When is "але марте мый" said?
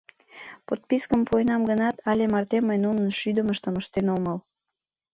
2.09-2.77